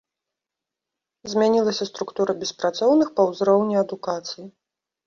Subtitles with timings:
[1.33, 4.45] Змянілася структура беспрацоўных па ўзроўні адукацыі.